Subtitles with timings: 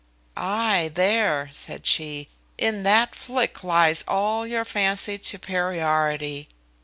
[0.35, 6.49] "Ay, there," said she, "in that flick lies all your fancied superiority.